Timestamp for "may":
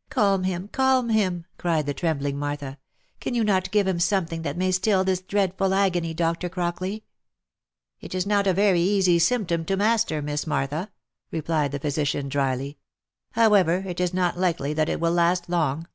4.56-4.70